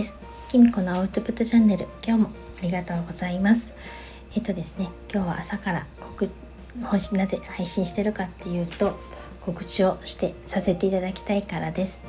[0.00, 0.18] です。
[0.48, 3.74] きみこのアウトプットチャンネル今日もありがとうございます。
[4.34, 6.30] えっとですね今日は朝から告
[7.12, 8.98] なぜ配信してるかっていうと
[9.42, 12.02] 告知をしてさせていただきたいからです。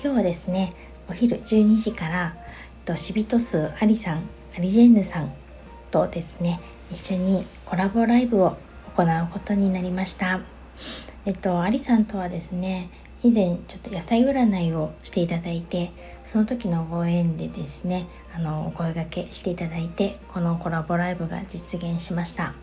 [0.00, 0.72] 今日はですね
[1.10, 4.22] お昼12時からえっとシビトスアリさん
[4.56, 5.32] アリジェンヌさん
[5.90, 6.60] とですね
[6.92, 8.56] 一緒にコラボライブを
[8.94, 10.42] 行うことになりました。
[11.24, 12.88] えっとアリさんとはですね
[13.22, 15.90] 以前ちょっと野菜占いをしていただいて
[16.24, 22.54] その時のご縁でですねあのお声がけしていただいてこのコラボライブが実現しました。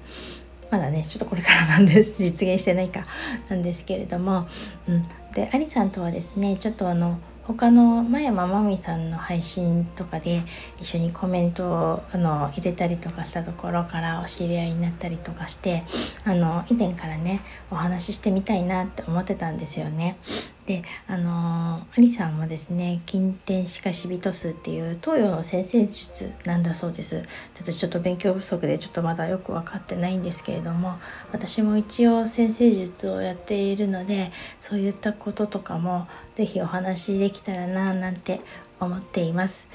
[0.69, 2.23] まだねちょっとこれからなんです。
[2.23, 3.03] 実現してないか。
[3.49, 4.47] なんですけれども、
[4.87, 10.41] うん、でありさんとはですねちょっとあの他の前山真美さんの配信とかで
[10.79, 15.83] 一緒にコメントをあの入れたりとかしたところからお知り合いになったりとかして
[16.23, 20.17] あの以前からねお話ししてみたいなって思ってたんですよね。
[20.65, 27.21] であのアリさんもですね近天歯科シビトスっていう東洋の先生術なんだそうです
[27.55, 30.97] 私ちょっと勉強不足でちょっとまだよく分かってないんですけれども
[31.33, 38.39] 私も一応先生術をやっているのでそういったこととかも是非お話しできたらななんて
[38.79, 39.67] 思っています。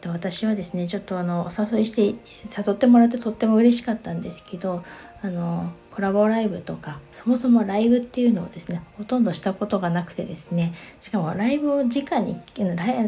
[0.00, 4.82] と私はですねちょっとあのお誘いして誘ってもらってとっても嬉しかったんですけど
[5.22, 12.38] あのコラボライブとかそもそもライブっていうのをですねほとんどしたことがなくてですねしかもライブを直に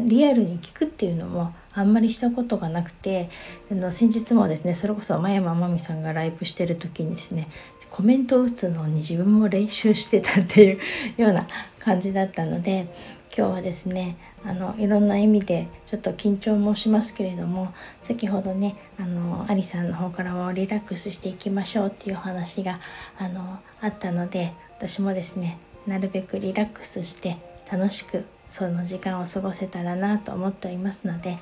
[0.09, 3.29] リアルに聞くっていうのもあんまりしたことがなくて
[3.71, 7.47] あの先日もですねそれこそ真山真美さんがライブしてる時にですね
[7.89, 10.73] コメントを打つのに自分も練習してたってい
[11.17, 11.47] うような
[11.79, 12.87] 感じだったので
[13.35, 22.79] 今日はですねあのいろんな意味でちょっと緊張もしますけれども先ほどねあのアリさんの方からもリラックスしていきましょうっていうお話が
[23.17, 25.57] あのあったので私もですね
[25.87, 27.37] なるべくリラックスして
[27.71, 31.37] 楽しくその時間を過ごせたらなと思っておりますので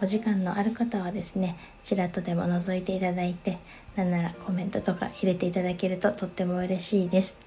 [0.00, 3.58] お時間のある方はですねちらっとでも覗いていただいて
[3.96, 7.38] なんならコメントとか入れていただけるととっても嬉しいです。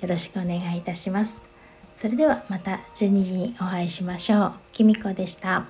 [0.00, 1.55] よろしくお願いいたします。
[1.96, 4.52] それではまた12時にお会いしましょう。
[4.70, 5.64] きみこでした。